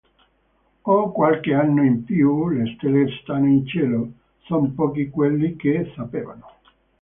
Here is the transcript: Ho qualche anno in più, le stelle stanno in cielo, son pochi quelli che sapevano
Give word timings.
Ho 0.81 1.11
qualche 1.11 1.53
anno 1.53 1.83
in 1.83 2.03
più, 2.03 2.47
le 2.49 2.73
stelle 2.73 3.07
stanno 3.21 3.45
in 3.45 3.67
cielo, 3.67 4.11
son 4.45 4.73
pochi 4.73 5.11
quelli 5.11 5.55
che 5.55 5.93
sapevano 5.95 6.53